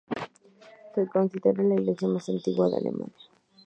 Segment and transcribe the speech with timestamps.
[0.95, 3.13] Se considera la iglesia más antigua de Alemania.